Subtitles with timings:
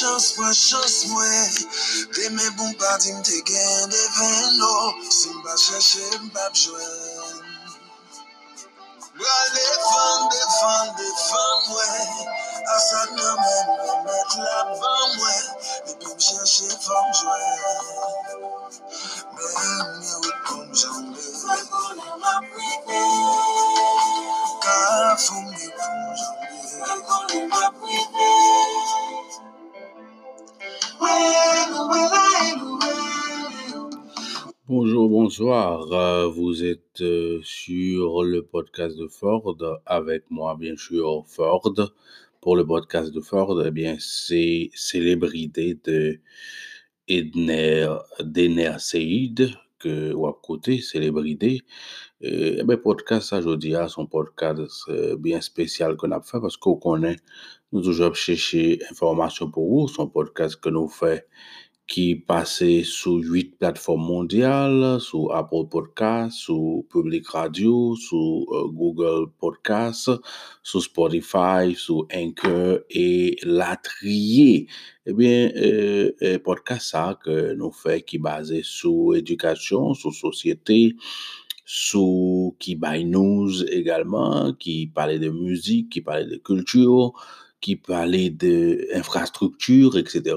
[0.00, 1.52] mwen chans, mwen chans, mwen.
[1.52, 7.44] Chans mwen Deme bon pati mte gen de ven lo Si mba chèche mba bjwen
[9.14, 12.08] Mwa defan, defan, defan mwen.
[12.76, 15.44] Asad nan men mwen met la van mwen.
[15.86, 18.60] Depi m chèche fam jwen.
[19.36, 19.54] Men
[20.00, 23.00] mwen wè kom jambè Mwen konen mwa prive
[24.64, 24.76] Ka
[25.24, 26.48] foun mwen kom jambè
[26.80, 28.59] Mwen konen mwa prive
[35.30, 35.92] bonsoir.
[35.92, 39.56] Euh, vous êtes euh, sur le podcast de Ford
[39.86, 41.72] avec moi, bien sûr, Ford.
[42.40, 46.18] Pour le podcast de Ford, eh bien, c'est célébrité de
[47.06, 47.86] Edner,
[48.80, 51.60] Seid que à côté, célébrité.
[52.24, 56.56] Euh, eh bien, podcast, ça, je dis, son podcast bien spécial qu'on a fait parce
[56.56, 57.18] qu'on connaît,
[57.70, 61.28] nous toujours chercher information pour vous, son podcast que nous fait
[61.90, 69.26] qui passait sur huit plateformes mondiales, sur Apple Podcasts, sur Public Radio, sur euh, Google
[69.40, 70.12] Podcasts,
[70.62, 74.68] sur Spotify, sur Anchor et La Trier.
[75.04, 80.94] Eh bien, euh, euh, podcast ça que nous fait qui basé sur éducation, sur société,
[81.64, 87.14] sur qui by news également, qui parlait de musique, qui parlait de culture,
[87.60, 90.36] qui parlait de infrastructure, etc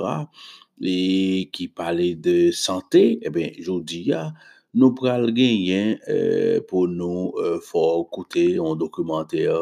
[0.81, 4.27] e ki pale de sante, e ben, jodi ya,
[4.73, 9.53] nou pral genyen eh, pou nou eh, for koute yon dokumenter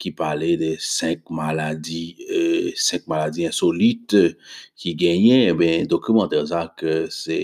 [0.00, 4.24] ki pale de 5 maladi, eh, 5 maladi insolite
[4.80, 7.40] ki genyen, e ben, dokumenter zak se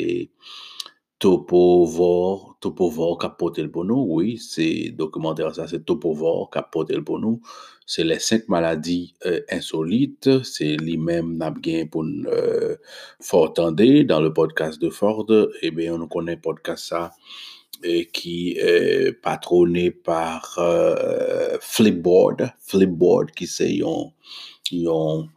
[1.16, 7.16] Topovor, Topovor kapote l pou nou, oui, se dokumenter zak se Topovor kapote l pou
[7.22, 7.40] nou,
[7.86, 12.74] C'est les cinq maladies euh, insolites, c'est lui-même n'a bien pour euh,
[13.20, 15.26] Fort dans le podcast de Ford.
[15.62, 17.12] Eh bien, on connaît podcast ça
[17.84, 24.10] euh, qui est patronné par euh, Flipboard, Flipboard qui c'est un,
[24.90, 25.28] un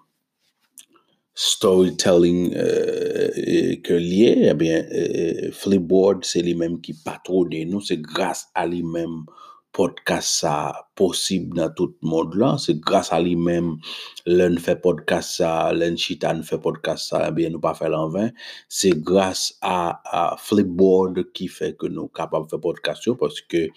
[1.35, 7.49] storytelling euh, euh, lié, eh bien, euh, Flipboard, c'est lui-même qui patronne.
[7.65, 9.23] Nous, c'est grâce à lui-même
[9.71, 13.77] podcast ça possible dans tout le monde là, c'est grâce à lui-même
[14.25, 18.09] l'un fait podcast ça, l'un chitan fait podcast ça, eh bien, nous pas faire en
[18.09, 18.31] vain,
[18.67, 23.67] c'est grâce à, à Flipboard qui fait que nous capables de faire podcast parce que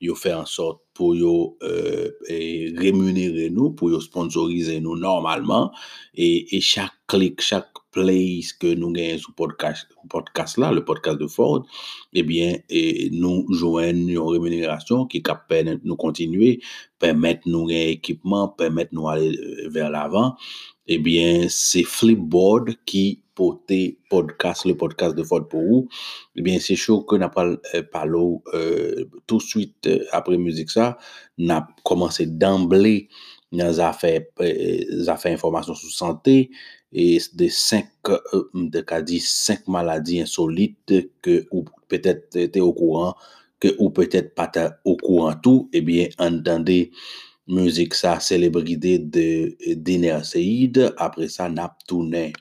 [0.00, 5.72] il fait en sorte pour yo, euh, rémunérer nous, pour yo sponsoriser nous normalement,
[6.14, 11.18] et, et chaque clic, chaque place que nous gagnons sur podcast, podcast là, le podcast
[11.18, 11.66] de Ford,
[12.12, 16.60] eh bien, et nous joignons une rémunération qui permet nous continuer,
[16.98, 20.36] permettre nous un équipement, permettre nous aller euh, vers l'avant.
[20.86, 25.88] Eh bien, c'est Flipboard qui portait podcast, le podcast de Ford pour vous.
[26.34, 28.18] Eh bien, c'est chaud que n'a pas euh, parlé
[28.54, 30.98] euh, tout de suite après musique ça,
[31.36, 33.08] n'a commencé d'emblée
[33.52, 36.50] dans affaires, euh, affaires information sur santé
[36.92, 42.72] et de 5, euh, de ka di 5 maladi insolite ke ou petet te ou
[42.72, 43.12] kouran,
[43.60, 46.88] ke ou petet pata ou kouran tou, ebyen eh an dande
[47.48, 52.32] müzik sa selebride de Diner Seid, apre sa nap tounen.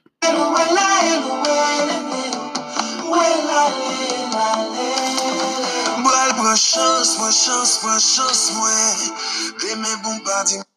[5.97, 9.13] Mwen al pran chans, pran chans, pran chans mwen,
[9.59, 10.76] deme bon pati mwen.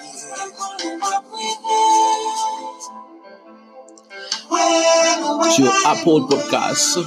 [5.91, 6.99] Apple Podcasts,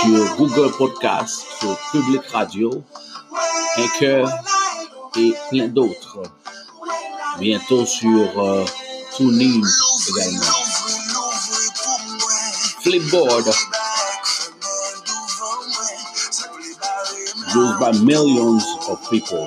[0.00, 2.82] sur Google Podcasts, sur Public Radio,
[3.76, 4.26] Anchor
[5.18, 6.22] et plein d'autres.
[7.38, 8.64] Bientôt sur euh,
[9.14, 9.60] TuneIn
[10.08, 10.54] également.
[12.80, 13.52] Flipboard,
[17.54, 19.46] used by millions of people.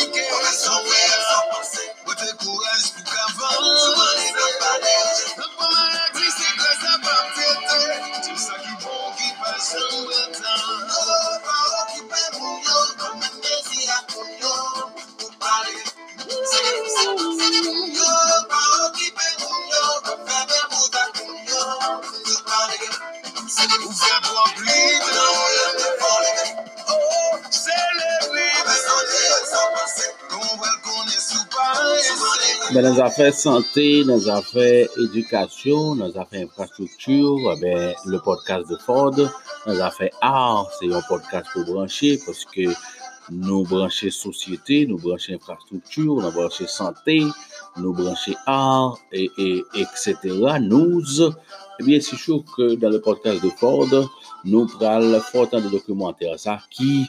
[33.31, 39.13] santé, dans les affaires éducation, dans les affaires infrastructure, eh ben, le podcast de Ford,
[39.67, 42.61] les affaires art, c'est un podcast pour brancher parce que
[43.29, 47.23] nous brancher société, nous brancher infrastructure, nous brancher santé,
[47.77, 50.17] nous brancher art, et, et, etc.
[50.61, 51.01] Nous,
[51.79, 53.87] eh bien, c'est sûr que dans le podcast de Ford,
[54.45, 57.05] nous prenons fort de documentaires ça qui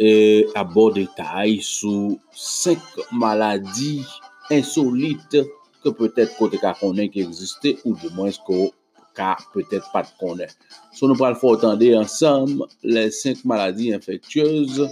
[0.00, 2.78] euh, aborde détails sur cinq
[3.12, 4.04] maladies
[4.50, 5.38] insolites
[5.82, 8.70] que peut-être côté connaît qui existait ou du moins qu'on
[9.52, 10.54] peut-être pas de connaître.
[10.92, 14.88] So, nous prenons fort ensemble les cinq maladies infectieuses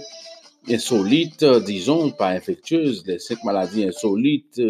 [0.69, 4.61] insolites, disons pas infectieuses, les cinq maladies insolites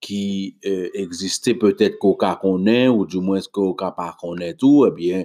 [0.00, 5.24] qui euh, existaient peut-être qu'on connaît ou du moins qu'on pas connaît tout, eh bien,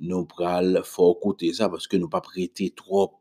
[0.00, 3.12] nous pral faut écouter ça parce que nous pas prêter trop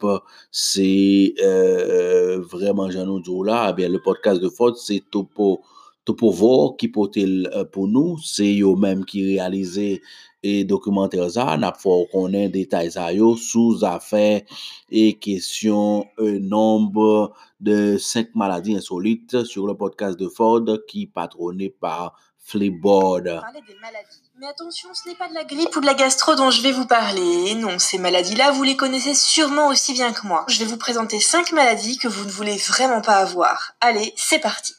[0.52, 5.62] c'est euh, vraiment j'en nous là eh bien le podcast de faute c'est topo
[6.06, 10.02] topo qui porte euh, pour nous c'est eux même qui réalisé
[10.44, 14.42] et documentaire ça n'a faut connaître détails ça yo sous affaires
[14.90, 21.70] et question un nombre de cinq maladies insolites sur le podcast de Ford qui patronné
[21.70, 22.16] par
[23.82, 24.22] maladies.
[24.40, 26.72] Mais attention, ce n'est pas de la grippe ou de la gastro dont je vais
[26.72, 27.56] vous parler.
[27.56, 30.46] Non, ces maladies-là, vous les connaissez sûrement aussi bien que moi.
[30.48, 33.74] Je vais vous présenter 5 maladies que vous ne voulez vraiment pas avoir.
[33.82, 34.74] Allez, c'est parti.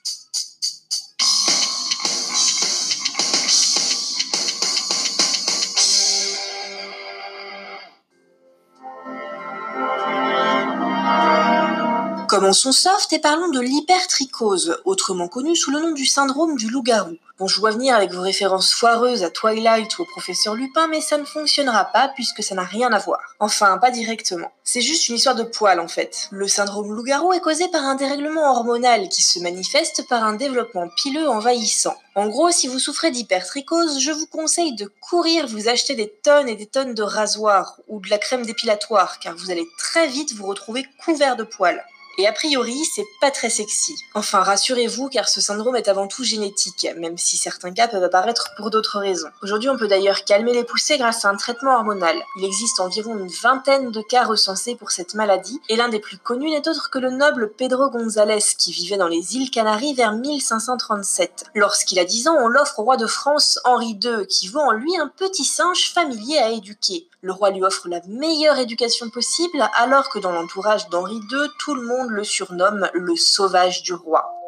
[12.38, 17.16] Commençons soft et parlons de l'hypertrichose, autrement connu sous le nom du syndrome du loup-garou.
[17.36, 21.00] Bon, je vois venir avec vos références foireuses à Twilight ou au professeur Lupin, mais
[21.00, 23.18] ça ne fonctionnera pas puisque ça n'a rien à voir.
[23.40, 24.52] Enfin, pas directement.
[24.62, 26.28] C'est juste une histoire de poils en fait.
[26.30, 30.88] Le syndrome loup-garou est causé par un dérèglement hormonal qui se manifeste par un développement
[30.96, 31.96] pileux envahissant.
[32.14, 36.48] En gros, si vous souffrez d'hypertrichose, je vous conseille de courir vous acheter des tonnes
[36.48, 40.34] et des tonnes de rasoirs ou de la crème dépilatoire car vous allez très vite
[40.34, 41.84] vous retrouver couvert de poils.
[42.20, 43.94] Et a priori, c'est pas très sexy.
[44.12, 48.48] Enfin, rassurez-vous, car ce syndrome est avant tout génétique, même si certains cas peuvent apparaître
[48.56, 49.28] pour d'autres raisons.
[49.40, 52.16] Aujourd'hui, on peut d'ailleurs calmer les poussées grâce à un traitement hormonal.
[52.36, 56.18] Il existe environ une vingtaine de cas recensés pour cette maladie, et l'un des plus
[56.18, 60.12] connus n'est autre que le noble Pedro González, qui vivait dans les îles Canaries vers
[60.12, 61.44] 1537.
[61.54, 64.72] Lorsqu'il a 10 ans, on l'offre au roi de France Henri II, qui voit en
[64.72, 67.06] lui un petit singe familier à éduquer.
[67.20, 71.74] Le roi lui offre la meilleure éducation possible, alors que dans l'entourage d'Henri II, tout
[71.74, 74.38] le monde le surnomme le sauvage du roi.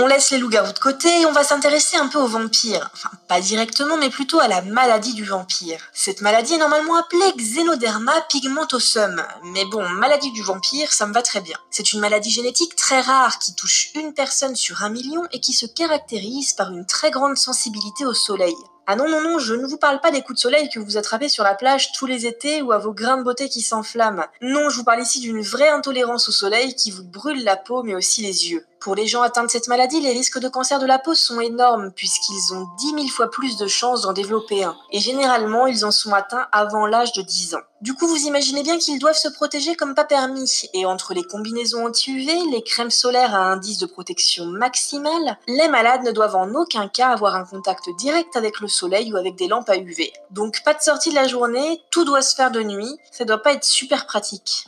[0.00, 2.88] On laisse les loups-garous de côté et on va s'intéresser un peu aux vampires.
[2.94, 5.80] Enfin, pas directement, mais plutôt à la maladie du vampire.
[5.92, 9.20] Cette maladie est normalement appelée Xenoderma pigmentosum.
[9.42, 11.56] Mais bon, maladie du vampire, ça me va très bien.
[11.72, 15.52] C'est une maladie génétique très rare qui touche une personne sur un million et qui
[15.52, 18.54] se caractérise par une très grande sensibilité au soleil.
[18.90, 20.96] Ah non, non, non, je ne vous parle pas des coups de soleil que vous
[20.96, 24.24] attrapez sur la plage tous les étés ou à vos grains de beauté qui s'enflamment.
[24.40, 27.82] Non, je vous parle ici d'une vraie intolérance au soleil qui vous brûle la peau
[27.82, 28.64] mais aussi les yeux.
[28.80, 31.40] Pour les gens atteints de cette maladie, les risques de cancer de la peau sont
[31.40, 34.76] énormes puisqu'ils ont 10 000 fois plus de chances d'en développer un.
[34.92, 37.60] Et généralement, ils en sont atteints avant l'âge de 10 ans.
[37.80, 40.68] Du coup, vous imaginez bien qu'ils doivent se protéger comme pas permis.
[40.74, 46.04] Et entre les combinaisons anti-UV, les crèmes solaires à indice de protection maximale, les malades
[46.04, 49.48] ne doivent en aucun cas avoir un contact direct avec le soleil ou avec des
[49.48, 50.12] lampes à UV.
[50.30, 53.42] Donc pas de sortie de la journée, tout doit se faire de nuit, ça doit
[53.42, 54.66] pas être super pratique.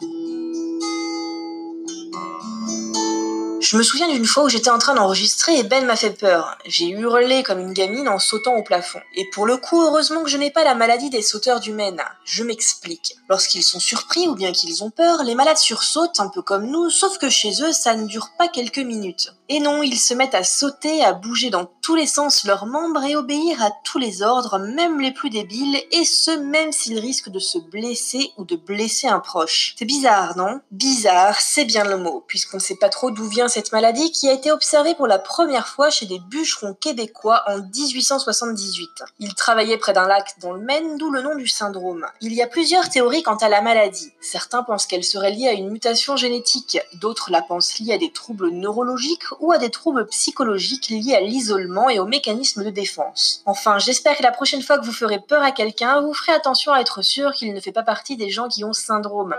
[3.71, 6.59] Je me souviens d'une fois où j'étais en train d'enregistrer et Ben m'a fait peur.
[6.67, 8.99] J'ai hurlé comme une gamine en sautant au plafond.
[9.15, 12.03] Et pour le coup, heureusement que je n'ai pas la maladie des sauteurs du Maine.
[12.25, 13.15] Je m'explique.
[13.29, 16.91] Lorsqu'ils sont surpris ou bien qu'ils ont peur, les malades sursautent un peu comme nous,
[16.91, 19.35] sauf que chez eux, ça ne dure pas quelques minutes.
[19.49, 23.05] Et non, ils se mettent à sauter, à bouger dans tous les sens leurs membres
[23.05, 27.31] et obéir à tous les ordres, même les plus débiles, et ce même s'ils risquent
[27.31, 29.75] de se blesser ou de blesser un proche.
[29.79, 30.61] C'est bizarre, non?
[30.73, 34.27] Bizarre, c'est bien le mot, puisqu'on ne sait pas trop d'où vient cette maladie qui
[34.27, 39.05] a été observée pour la première fois chez des bûcherons québécois en 1878.
[39.19, 42.07] Ils travaillaient près d'un lac dans le Maine, d'où le nom du syndrome.
[42.23, 44.15] Il y a plusieurs théories quant à la maladie.
[44.23, 48.11] Certains pensent qu'elle serait liée à une mutation génétique, d'autres la pensent liée à des
[48.11, 53.43] troubles neurologiques ou à des troubles psychologiques liés à l'isolement et aux mécanismes de défense.
[53.45, 56.73] Enfin, j'espère que la prochaine fois que vous ferez peur à quelqu'un, vous ferez attention
[56.73, 59.35] à être sûr qu'il ne fait pas partie des gens qui ont syndrome.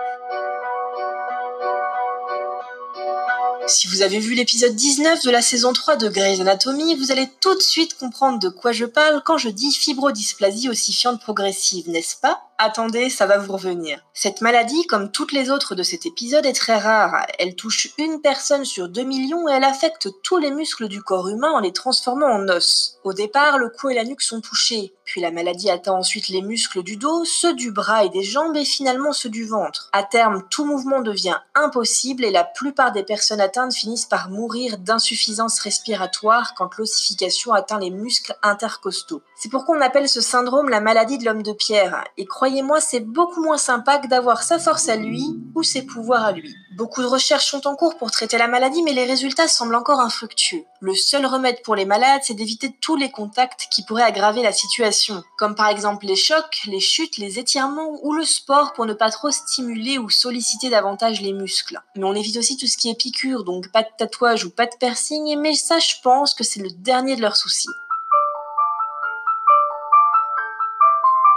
[3.67, 7.29] Si vous avez vu l'épisode 19 de la saison 3 de Grey's Anatomy, vous allez
[7.39, 12.17] tout de suite comprendre de quoi je parle quand je dis fibrodysplasie ossifiante progressive, n'est-ce
[12.17, 12.50] pas?
[12.63, 13.99] Attendez, ça va vous revenir.
[14.13, 17.25] Cette maladie, comme toutes les autres de cet épisode, est très rare.
[17.39, 21.27] Elle touche une personne sur 2 millions et elle affecte tous les muscles du corps
[21.27, 22.99] humain en les transformant en os.
[23.03, 26.43] Au départ, le cou et la nuque sont touchés, puis la maladie atteint ensuite les
[26.43, 29.89] muscles du dos, ceux du bras et des jambes et finalement ceux du ventre.
[29.91, 34.77] À terme, tout mouvement devient impossible et la plupart des personnes atteintes finissent par mourir
[34.77, 39.23] d'insuffisance respiratoire quand l'ossification atteint les muscles intercostaux.
[39.35, 42.03] C'est pourquoi on appelle ce syndrome la maladie de l'homme de pierre.
[42.51, 45.23] Croyez-moi, c'est beaucoup moins sympa que d'avoir sa force à lui
[45.55, 46.53] ou ses pouvoirs à lui.
[46.75, 50.01] Beaucoup de recherches sont en cours pour traiter la maladie, mais les résultats semblent encore
[50.01, 50.65] infructueux.
[50.81, 54.51] Le seul remède pour les malades, c'est d'éviter tous les contacts qui pourraient aggraver la
[54.51, 58.93] situation, comme par exemple les chocs, les chutes, les étirements ou le sport pour ne
[58.93, 61.79] pas trop stimuler ou solliciter davantage les muscles.
[61.95, 64.65] Mais on évite aussi tout ce qui est piqûre, donc pas de tatouage ou pas
[64.65, 67.69] de piercing, mais ça je pense que c'est le dernier de leurs soucis.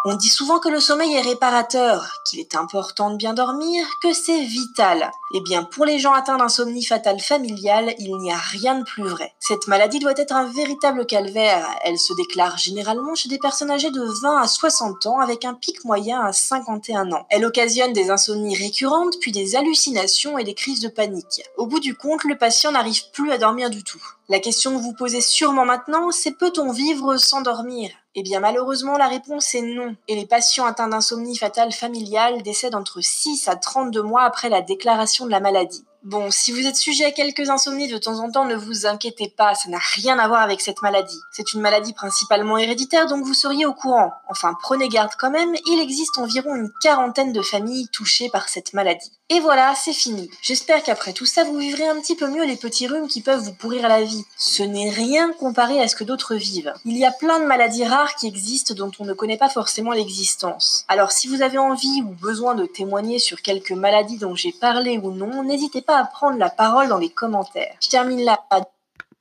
[0.07, 4.13] On dit souvent que le sommeil est réparateur, qu'il est important de bien dormir, que
[4.13, 5.11] c'est vital.
[5.33, 9.05] Eh bien, pour les gens atteints d'insomnie fatale familiale, il n'y a rien de plus
[9.05, 9.33] vrai.
[9.41, 11.67] Cette maladie doit être un véritable calvaire.
[11.85, 15.55] Elle se déclare généralement chez des personnes âgées de 20 à 60 ans avec un
[15.55, 17.27] pic moyen à 51 ans.
[17.31, 21.43] Elle occasionne des insomnies récurrentes, puis des hallucinations et des crises de panique.
[21.57, 24.05] Au bout du compte, le patient n'arrive plus à dormir du tout.
[24.31, 27.91] La question que vous posez sûrement maintenant, c'est peut-on vivre sans dormir?
[28.15, 32.75] Eh bien malheureusement la réponse est non, et les patients atteints d'insomnie fatale familiale décèdent
[32.75, 35.85] entre 6 à 32 mois après la déclaration de la maladie.
[36.05, 39.33] Bon, si vous êtes sujet à quelques insomnies de temps en temps, ne vous inquiétez
[39.35, 41.19] pas, ça n'a rien à voir avec cette maladie.
[41.33, 44.13] C'est une maladie principalement héréditaire, donc vous seriez au courant.
[44.29, 48.75] Enfin, prenez garde quand même, il existe environ une quarantaine de familles touchées par cette
[48.75, 49.13] maladie.
[49.31, 50.29] Et voilà, c'est fini.
[50.43, 53.41] J'espère qu'après tout ça, vous vivrez un petit peu mieux les petits rhumes qui peuvent
[53.41, 54.27] vous pourrir la vie.
[54.37, 56.75] Ce n'est rien comparé à ce que d'autres vivent.
[56.85, 59.93] Il y a plein de maladies rares qui existent dont on ne connaît pas forcément
[59.93, 60.85] l'existence.
[60.89, 64.99] Alors si vous avez envie ou besoin de témoigner sur quelques maladies dont j'ai parlé
[64.99, 67.77] ou non, n'hésitez pas à prendre la parole dans les commentaires.
[67.83, 68.39] Je termine là.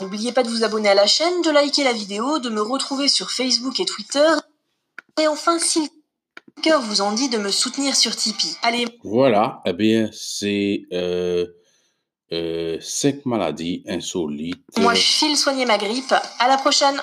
[0.01, 3.07] N'oubliez pas de vous abonner à la chaîne, de liker la vidéo, de me retrouver
[3.07, 4.27] sur Facebook et Twitter.
[5.21, 5.87] Et enfin, s'il
[6.61, 8.57] cœur vous en dit de me soutenir sur Tipeee.
[8.61, 8.85] Allez.
[9.03, 11.47] Voilà, eh bien, c'est euh,
[12.31, 14.63] euh, cinq maladies insolites.
[14.79, 16.13] Moi, je file soigner ma grippe.
[16.39, 16.99] À la prochaine.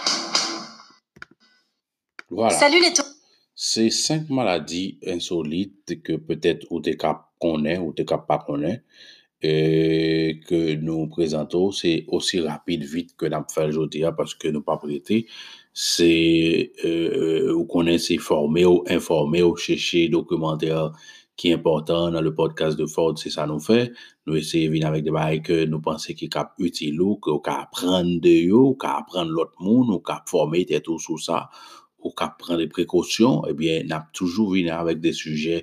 [2.31, 2.57] Voilà.
[2.57, 2.93] Salut les
[3.55, 8.85] C'est cinq maladies insolites que peut-être ou t'es cap connaît ou t'es pas connaît
[9.41, 14.61] E ke nou prezento, se osi rapide vit ke nap fèl jodi ya, paske nou
[14.67, 15.23] pa prete,
[15.73, 16.11] se
[16.85, 20.91] euh, ou konen se formè ou informè ou chèche dokumentèr
[21.41, 23.87] ki important nan le podcast de Ford, se sa nou fè,
[24.29, 27.63] nou esè vin avèk de bay ke nou panse ki kap util ou, ou ka
[27.65, 31.47] apren de yo, ou ka apren lot moun, ou ka formè tè tou sou sa,
[32.05, 35.63] ou ka apren de prekosyon, ebyen eh nap toujou vin avèk de sujè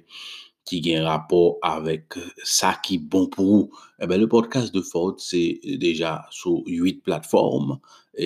[0.68, 3.72] qui ont un rapport avec euh, ça qui est bon pour vous.
[4.02, 7.80] Eh bien, le podcast de Ford, c'est déjà sur huit plateformes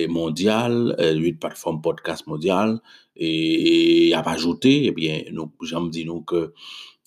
[0.08, 2.80] mondiales, euh, huit plateformes podcast mondiales.
[3.16, 6.52] Et à ajouter, eh bien, nous, j'aime dire nous que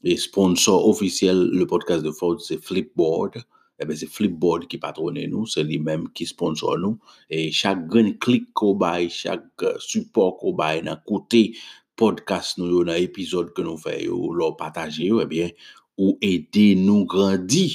[0.03, 3.43] les sponsor officiel le podcast de Ford, c'est Flipboard.
[3.79, 6.97] Eh bien, c'est Flipboard qui patronne nous, c'est lui-même qui sponsor nous.
[7.29, 7.89] Et chaque
[8.19, 11.57] clic qu'on chaque euh, support qu'on baille d'un côté
[11.95, 15.49] podcast nous, dans épisode que nous faisons, leur partager, eh bien,
[15.97, 17.71] ou aider nous grandir.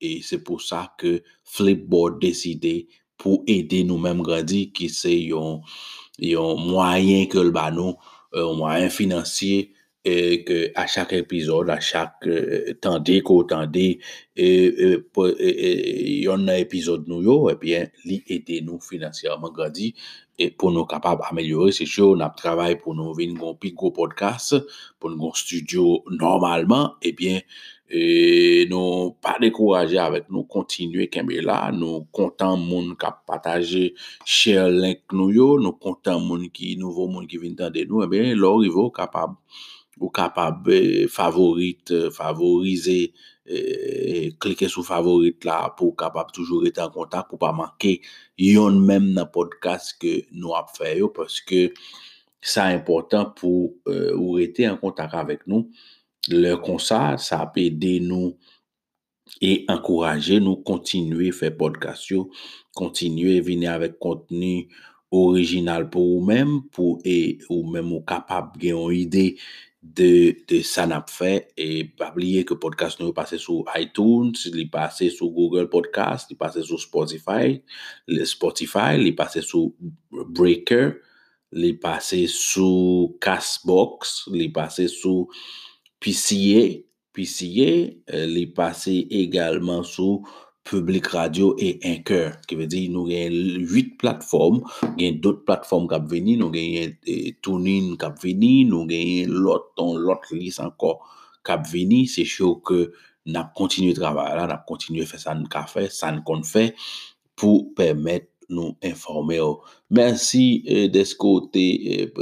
[0.00, 5.60] Et c'est pour ça que Flipboard décidé pour aider nous-mêmes grandir, qui c'est un,
[6.56, 7.96] moyen que le banon,
[8.32, 9.72] un moyen financier,
[10.04, 14.00] et que à chaque épisode, à chaque euh, tandé qu'on tandé,
[14.36, 19.92] et, il y en a un épisode nous, et bien, li aider nous financièrement grandir
[20.38, 21.72] et pour nous capables d'améliorer.
[21.72, 24.56] C'est sûr, on a travail pour nous venir un pico podcast,
[24.98, 27.40] pour nous studio normalement, et bien,
[27.88, 33.60] et nous pas décourager avec nous, continuer qu'aimer là, nous content monde qui a
[34.24, 38.34] share link nous, nous content monde qui nouveau monde qui vient tendre nous, et bien,
[38.34, 39.36] là, il capable
[40.00, 43.12] ou kapab e, favorite, favorize,
[43.46, 47.98] e, e, klike sou favorite la pou kapab toujou rete an kontak pou pa manke
[48.40, 51.68] yon menm nan podcast ke nou ap feyo paske
[52.44, 55.68] sa important pou e, ou rete an kontak avek nou.
[56.32, 58.32] Le konsa, sa ap ede nou
[59.44, 62.26] e ankoraje nou kontinue fe podcast yo,
[62.76, 64.64] kontinue vini avek kontenu
[65.14, 69.26] orijinal pou ou menm pou e ou menm ou kapab gen yon ide
[69.84, 74.70] de, de ça n'a fait et pas oublier que podcast nous passé sur iTunes, est
[74.70, 77.62] passé sur Google Podcast, est passé sur Spotify,
[78.08, 79.72] le Spotify, est passé sur
[80.10, 80.92] Breaker,
[81.52, 85.28] est passé sur Castbox, est passé sur
[86.00, 86.80] PCA,
[87.12, 90.22] PCA, il est passé également sur
[90.64, 93.34] Public Radio et Anchor, ki ve di nou gen
[93.68, 94.62] 8 platform,
[94.96, 100.24] gen dot platform kap veni, nou gen e, TuneIn kap veni, nou gen lot, lot
[100.32, 100.96] lis anko
[101.44, 102.86] kap veni, se chou ke
[103.28, 106.70] nap kontinye travay la, nap kontinye fe san ka fe, san kon fe,
[107.36, 109.50] pou permet nou informe yo.
[109.94, 112.20] Mersi eh, desko te eh,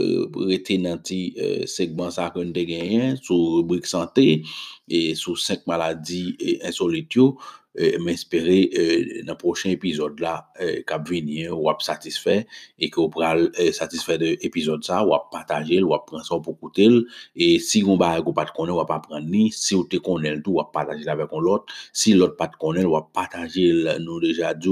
[0.48, 4.26] rete nan ti eh, segman sa kon te genyen sou rubrik sante
[5.18, 7.32] sou 5 maladi eh, insolityo.
[7.78, 12.46] Euh, m'espérer euh, dans le prochain épisode là euh, cap venir ou satisfait
[12.78, 16.88] et vous pral euh, satisfait de épisode ça ou partager ou prendre ça pour écouter
[17.36, 20.40] et si on ba ou pas connaît ou pas prendre ni si vous te connaît
[20.42, 24.68] tout ou partager avec l'autre si l'autre pas connaît ou partager nous déjà dit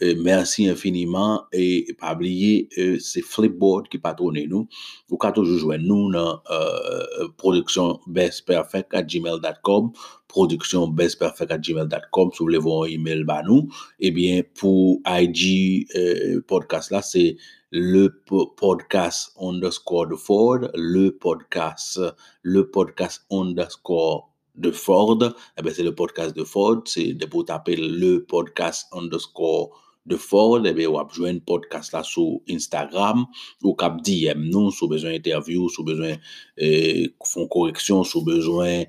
[0.00, 1.44] merci infiniment.
[1.52, 4.68] Et pas oublier euh, c'est Flipboard qui patronne nous.
[5.10, 9.92] Ou quand toujours joindre nous dans euh, production bestperfect gmail.com
[10.28, 13.68] production bestperfect gmail.com si vous voulez voir un email bah nous.
[14.00, 17.36] Et bien pour IG euh, podcast là c'est
[17.70, 18.08] le
[18.56, 22.00] podcast underscore de Ford le podcast
[22.42, 27.76] le podcast underscore de Ford, eh c'est le podcast de Ford, c'est de pour taper
[27.76, 33.24] le podcast underscore de Ford, ebe eh wap jwen podcast la sou Instagram,
[33.64, 36.20] ou kap DM nou, sou bezwen interview, sou bezwen
[36.56, 38.86] eh, fon koreksyon, sou bezwen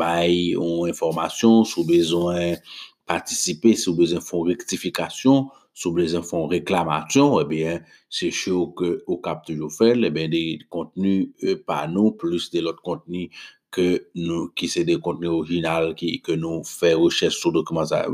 [0.00, 2.60] bay ou informasyon, sou bezwen
[3.08, 7.80] patisipe, sou bezwen fon rektifikasyon, sou bezwen fon reklamasyon, eh ebe
[8.12, 12.50] se chou ke ou kap toujou fel, eh ebe de kontenu e pa nou, plus
[12.52, 13.30] de lot kontenu
[13.70, 18.06] que nous, qui c'est des contenus originaux qui, que nous fait recherche sur documents ça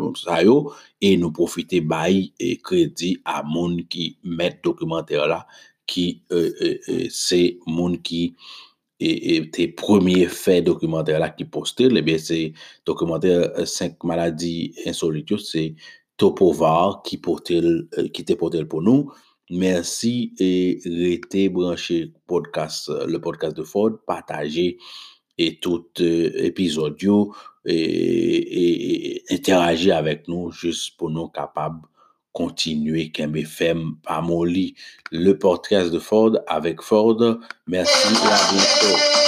[1.01, 5.47] et nous profiter bail et crédit à monde qui met documentaire là,
[5.87, 8.35] qui, euh, euh, euh, c'est monde qui,
[9.01, 12.53] et, et tes premiers faits documentaires là qui postent, eh bien, c'est
[12.85, 15.75] documentaire 5 maladies insolites, c'est
[16.17, 17.61] Topovar qui portait,
[18.13, 19.11] qui te porté pour nous.
[19.51, 24.79] Merci et restez branché podcast, le podcast de Ford, partagez
[25.39, 26.97] et tout euh, épisode
[27.65, 31.81] et, et, interagir avec nous juste pour nous capables
[32.37, 34.75] continuer Kembe FM Molly,
[35.11, 37.39] le podcast de Ford avec Ford.
[37.67, 39.26] Merci et à bientôt.